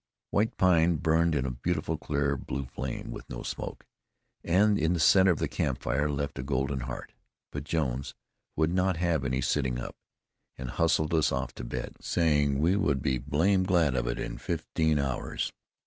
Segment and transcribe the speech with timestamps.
[0.31, 3.85] White pine burned in a beautiful, clear blue flame, with no smoke;
[4.43, 7.13] and in the center of the campfire left a golden heart.
[7.51, 8.15] But Jones
[8.55, 9.95] would not have any sitting up,
[10.57, 14.31] and hustled us off to bed, saying we would be "blamed" glad of it in
[14.31, 15.53] about fifteen hours.